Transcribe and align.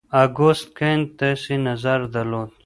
اګوست 0.23 0.67
کنت 0.77 1.07
داسې 1.19 1.53
نظر 1.67 1.99
درلود. 2.13 2.49